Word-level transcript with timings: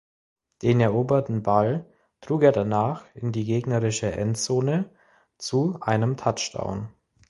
Den 0.63 0.79
eroberten 0.79 1.43
Ball 1.43 1.85
trug 2.21 2.41
er 2.41 2.51
danach 2.51 3.05
in 3.13 3.31
die 3.31 3.45
gegnerische 3.45 4.11
Endzone 4.11 4.89
zu 5.37 5.77
einem 5.81 6.17
Touchdown. 6.17 6.89